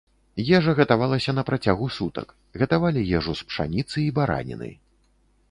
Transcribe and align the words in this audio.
Ежа 0.59 0.71
гатавалася 0.77 1.31
на 1.39 1.43
працягу 1.49 1.85
сутак, 1.97 2.33
гатавалі 2.63 3.05
ежу 3.21 3.37
з 3.43 3.53
пшаніцы 3.53 3.97
і 4.07 4.09
бараніны. 4.19 4.73